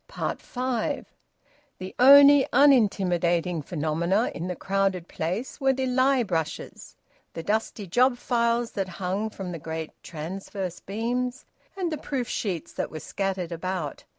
[0.09, 1.05] FIVE.
[1.77, 6.95] The only unintimidating phenomena in the crowded place were the lye brushes,
[7.33, 11.45] the dusty job files that hung from the great transverse beams,
[11.77, 14.03] and the proof sheets that were scattered about.